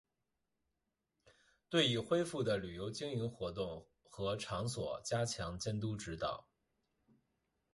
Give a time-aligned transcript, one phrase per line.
[1.69, 6.47] 对已恢复的旅游经营活动和场所加强监督指导